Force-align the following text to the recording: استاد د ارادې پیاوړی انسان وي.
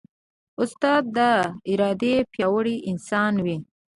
استاد 0.61 1.03
د 1.17 1.19
ارادې 1.71 2.15
پیاوړی 2.31 2.75
انسان 2.91 3.33
وي. 3.45 3.57